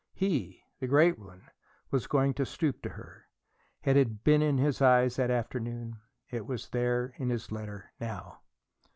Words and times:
He, 0.15 0.63
the 0.79 0.87
great 0.87 1.19
one, 1.19 1.43
was 1.91 2.07
going 2.07 2.33
to 2.33 2.43
stoop 2.43 2.81
to 2.81 2.89
her. 2.89 3.27
It 3.83 3.95
had 3.95 4.23
been 4.23 4.41
in 4.41 4.57
his 4.57 4.81
eyes 4.81 5.17
that 5.17 5.29
afternoon; 5.29 6.01
it 6.31 6.47
was 6.47 6.69
there, 6.69 7.13
in 7.17 7.29
his 7.29 7.51
letter, 7.51 7.91
now. 7.99 8.41